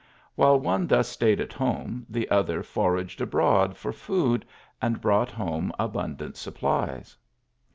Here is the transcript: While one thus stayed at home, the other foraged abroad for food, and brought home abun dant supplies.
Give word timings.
While 0.33 0.59
one 0.59 0.87
thus 0.87 1.07
stayed 1.09 1.39
at 1.39 1.53
home, 1.53 2.07
the 2.09 2.27
other 2.31 2.63
foraged 2.63 3.21
abroad 3.21 3.77
for 3.77 3.93
food, 3.93 4.47
and 4.81 4.99
brought 4.99 5.29
home 5.29 5.71
abun 5.79 6.17
dant 6.17 6.37
supplies. 6.37 7.15